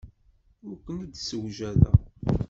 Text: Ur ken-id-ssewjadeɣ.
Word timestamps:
Ur 0.67 0.75
ken-id-ssewjadeɣ. 0.85 1.97